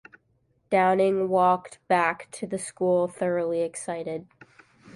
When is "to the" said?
2.31-2.57